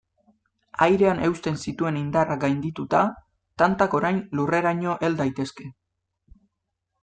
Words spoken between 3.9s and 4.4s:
orain